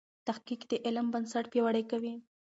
[0.27, 2.13] تحقیق د علم بنسټ پیاوړی کوي.